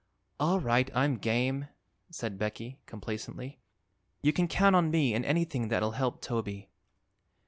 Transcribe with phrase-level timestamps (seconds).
[0.39, 1.67] "All right; I'm game,"
[2.09, 3.59] said Becky, complacently.
[4.23, 6.71] "You can count on me in anything that'll help Toby."